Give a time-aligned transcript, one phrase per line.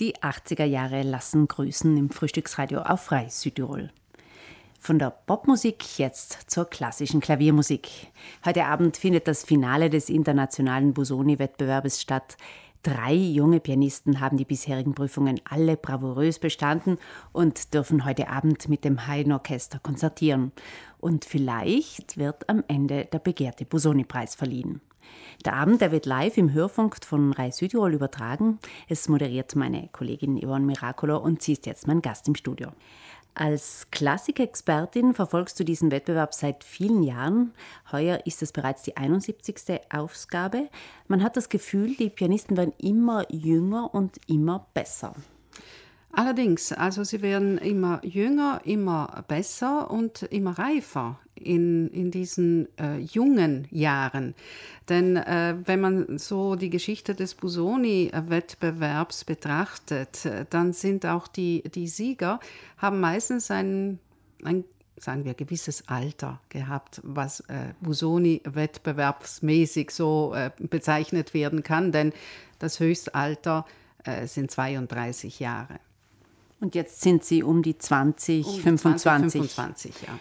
[0.00, 3.90] Die 80er Jahre lassen grüßen im Frühstücksradio auf Frei Südtirol.
[4.78, 7.88] Von der Popmusik jetzt zur klassischen Klaviermusik.
[8.44, 12.36] Heute Abend findet das Finale des internationalen Busoni-Wettbewerbes statt.
[12.84, 16.98] Drei junge Pianisten haben die bisherigen Prüfungen alle bravourös bestanden
[17.32, 20.52] und dürfen heute Abend mit dem Haydn Orchester konzertieren.
[21.00, 24.80] Und vielleicht wird am Ende der begehrte Busoni-Preis verliehen.
[25.44, 28.58] Der Abend der wird live im Hörfunk von Rai Südtirol übertragen.
[28.88, 32.70] Es moderiert meine Kollegin Yvonne Miracolo und sie ist jetzt mein Gast im Studio.
[33.34, 37.52] Als Klassikexpertin verfolgst du diesen Wettbewerb seit vielen Jahren.
[37.92, 39.80] Heuer ist es bereits die 71.
[39.90, 40.68] Ausgabe.
[41.06, 45.14] Man hat das Gefühl, die Pianisten werden immer jünger und immer besser.
[46.10, 52.98] Allerdings, also sie werden immer jünger, immer besser und immer reifer in, in diesen äh,
[52.98, 54.34] jungen Jahren.
[54.88, 61.62] Denn äh, wenn man so die Geschichte des Busoni-Wettbewerbs betrachtet, äh, dann sind auch die,
[61.74, 62.40] die Sieger,
[62.78, 63.98] haben meistens ein,
[64.42, 64.64] ein
[64.96, 72.12] sagen wir, gewisses Alter gehabt, was äh, Busoni wettbewerbsmäßig so äh, bezeichnet werden kann, denn
[72.58, 73.64] das Höchstalter
[74.04, 75.78] äh, sind 32 Jahre.
[76.60, 79.02] Und jetzt sind Sie um die 20, um 25.
[79.02, 80.18] 20, 25, ja.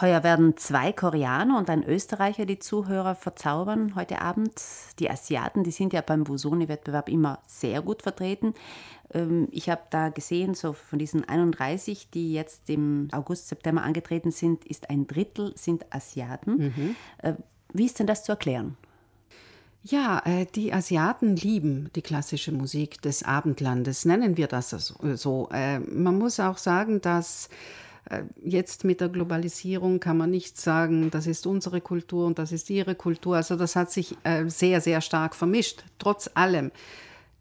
[0.00, 4.60] Heuer werden zwei Koreaner und ein Österreicher die Zuhörer verzaubern heute Abend.
[4.98, 8.54] Die Asiaten, die sind ja beim Busoni-Wettbewerb immer sehr gut vertreten.
[9.12, 14.32] Ähm, ich habe da gesehen, so von diesen 31, die jetzt im August, September angetreten
[14.32, 16.56] sind, ist ein Drittel sind Asiaten.
[16.56, 16.96] Mhm.
[17.18, 17.34] Äh,
[17.72, 18.76] wie ist denn das zu erklären?
[19.86, 25.48] Ja, äh, die Asiaten lieben die klassische Musik des Abendlandes, nennen wir das so.
[25.52, 27.50] Äh, man muss auch sagen, dass
[28.08, 32.50] äh, jetzt mit der Globalisierung kann man nicht sagen, das ist unsere Kultur und das
[32.50, 33.36] ist ihre Kultur.
[33.36, 35.84] Also das hat sich sehr, sehr stark vermischt.
[35.98, 36.72] Trotz allem,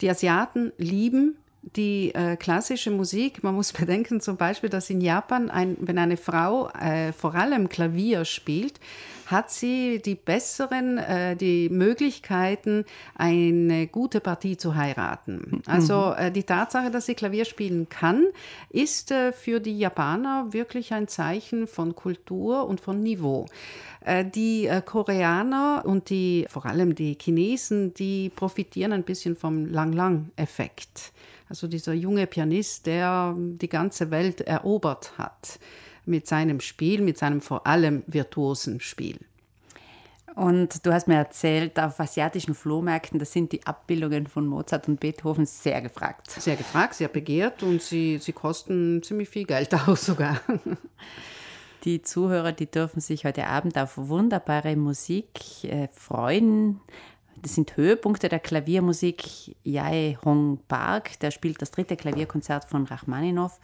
[0.02, 1.38] die Asiaten lieben
[1.76, 6.18] die äh, klassische Musik, man muss bedenken zum Beispiel, dass in Japan, ein, wenn eine
[6.18, 8.80] Frau äh, vor allem Klavier spielt,
[9.26, 12.86] hat sie die besseren, äh, die Möglichkeiten,
[13.16, 15.62] eine gute Partie zu heiraten.
[15.66, 16.26] Also mhm.
[16.26, 18.26] äh, die Tatsache, dass sie Klavier spielen kann,
[18.70, 23.46] ist äh, für die Japaner wirklich ein Zeichen von Kultur und von Niveau.
[24.02, 31.14] Äh, die Koreaner und die, vor allem die Chinesen, die profitieren ein bisschen vom Lang-Lang-Effekt.
[31.54, 35.60] Also dieser junge Pianist, der die ganze Welt erobert hat
[36.04, 39.20] mit seinem Spiel, mit seinem vor allem virtuosen Spiel.
[40.34, 45.00] Und du hast mir erzählt, auf asiatischen Flohmärkten, da sind die Abbildungen von Mozart und
[45.00, 46.32] Beethoven sehr gefragt.
[46.32, 50.42] Sehr gefragt, sehr begehrt und sie, sie kosten ziemlich viel Geld aus sogar.
[51.84, 56.80] Die Zuhörer, die dürfen sich heute Abend auf wunderbare Musik äh, freuen.
[57.44, 59.58] Das sind Höhepunkte der Klaviermusik.
[59.66, 63.60] Jae Hong Park, der spielt das dritte Klavierkonzert von Rachmaninow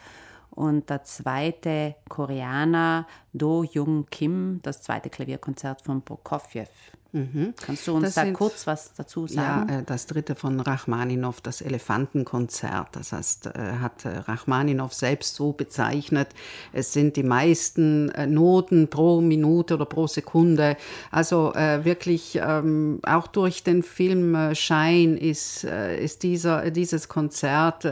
[0.50, 6.68] und der zweite Koreaner Do Jung Kim, das zweite Klavierkonzert von Prokofjew.
[7.12, 7.56] Mhm.
[7.60, 9.70] Kannst du uns das da sind, kurz was dazu sagen?
[9.70, 12.90] Ja, äh, das dritte von Rachmaninow, das Elefantenkonzert.
[12.92, 16.30] Das heißt, äh, hat äh, Rachmaninow selbst so bezeichnet.
[16.72, 20.78] Es sind die meisten Noten pro Minute oder pro Sekunde.
[21.12, 27.88] Also wirklich ähm, auch durch den Film Shine ist, ist dieser, dieses Konzert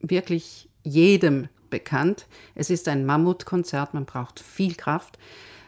[0.00, 2.26] wirklich jedem bekannt.
[2.54, 5.18] Es ist ein Mammutkonzert, man braucht viel Kraft,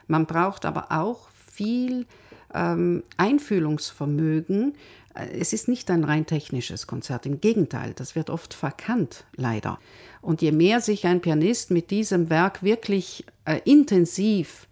[0.06, 2.06] man braucht aber auch viel
[2.56, 4.74] ähm, Einfühlungsvermögen.
[5.14, 9.78] Äh, es ist nicht ein rein technisches Konzert, im Gegenteil, das wird oft verkannt, leider.
[10.22, 14.66] Und je mehr sich ein Pianist mit diesem Werk wirklich äh, intensiv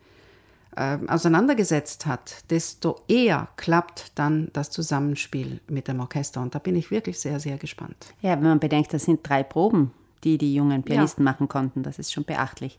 [0.77, 6.41] äh, auseinandergesetzt hat, desto eher klappt dann das Zusammenspiel mit dem Orchester.
[6.41, 8.15] Und da bin ich wirklich sehr, sehr gespannt.
[8.23, 9.93] Ja, wenn man bedenkt, das sind drei Proben
[10.25, 11.31] die die jungen Pianisten ja.
[11.31, 11.83] machen konnten.
[11.83, 12.79] Das ist schon beachtlich.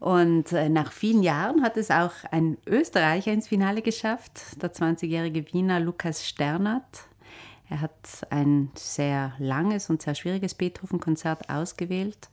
[0.00, 5.52] Und äh, nach vielen Jahren hat es auch ein Österreicher ins Finale geschafft, der 20-jährige
[5.52, 7.08] Wiener Lukas Sternert.
[7.68, 12.28] Er hat ein sehr langes und sehr schwieriges Beethoven-Konzert ausgewählt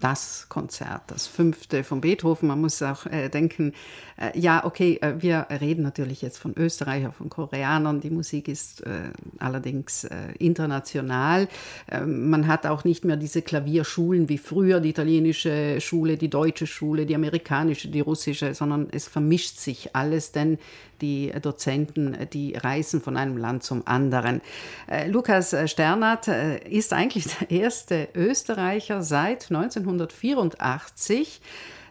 [0.00, 2.48] das Konzert, das fünfte von Beethoven.
[2.48, 3.74] Man muss auch äh, denken,
[4.20, 8.00] äh, ja, okay, äh, wir reden natürlich jetzt von Österreichern, von Koreanern.
[8.00, 11.48] Die Musik ist äh, allerdings äh, international.
[11.90, 16.66] Ähm, man hat auch nicht mehr diese Klavierschulen wie früher, die italienische Schule, die deutsche
[16.66, 20.58] Schule, die amerikanische, die russische, sondern es vermischt sich alles, denn
[21.00, 24.42] die Dozenten, die reisen von einem Land zum anderen.
[24.86, 31.40] Äh, Lukas Sternert ist eigentlich der erste Österreicher seit 1900 1984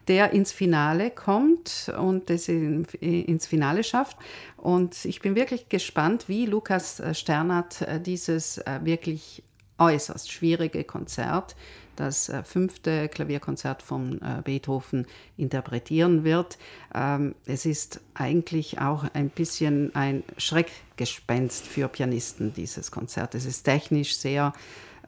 [0.07, 4.17] der ins Finale kommt und das ins Finale schafft.
[4.57, 9.43] Und ich bin wirklich gespannt, wie Lukas Sternert äh, dieses äh, wirklich
[9.77, 11.55] äußerst schwierige Konzert,
[11.95, 15.05] das äh, fünfte Klavierkonzert von äh, Beethoven
[15.37, 16.57] interpretieren wird.
[16.93, 23.35] Ähm, es ist eigentlich auch ein bisschen ein Schreckgespenst für Pianisten, dieses Konzert.
[23.35, 24.53] Es ist technisch sehr,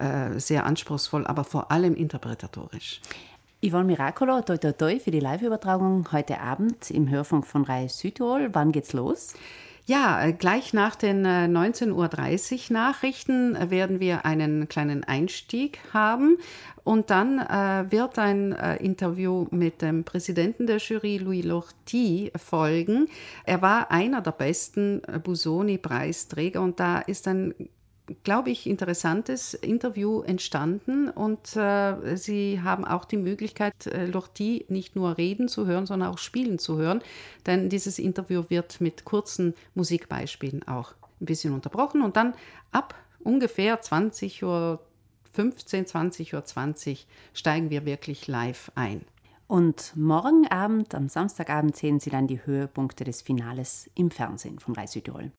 [0.01, 3.01] äh, sehr anspruchsvoll, aber vor allem interpretatorisch.
[3.63, 8.49] Yvonne Miracolo, toi toi toi für die Live-Übertragung heute Abend im Hörfunk von Rai Südtirol.
[8.53, 9.35] Wann geht's los?
[9.85, 11.91] Ja, äh, gleich nach den 19.30
[12.69, 16.37] Uhr Nachrichten äh, werden wir einen kleinen Einstieg haben
[16.83, 23.07] und dann äh, wird ein äh, Interview mit dem Präsidenten der Jury, Louis Lorty, folgen.
[23.43, 27.53] Er war einer der besten Busoni-Preisträger und da ist ein
[28.23, 34.95] glaube ich, interessantes Interview entstanden und äh, Sie haben auch die Möglichkeit, äh, Lortie nicht
[34.95, 37.01] nur reden zu hören, sondern auch spielen zu hören,
[37.45, 42.33] denn dieses Interview wird mit kurzen Musikbeispielen auch ein bisschen unterbrochen und dann
[42.71, 44.79] ab ungefähr 20 Uhr
[45.33, 49.05] 15, 20 Uhr 20 steigen wir wirklich live ein.
[49.51, 54.73] Und morgen Abend, am Samstagabend, sehen Sie dann die Höhepunkte des Finales im Fernsehen von
[54.75, 55.29] Reis Südtirol.